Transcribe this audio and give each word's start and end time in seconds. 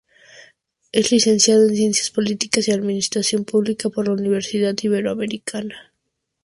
Es 0.91 1.11
Licenciado 1.11 1.67
en 1.69 1.75
Ciencias 1.75 2.09
Políticas 2.09 2.67
y 2.67 2.71
Administración 2.71 3.45
Pública 3.45 3.91
por 3.91 4.07
la 4.07 4.15
Universidad 4.15 4.73
Iberoamericana. 4.81 5.93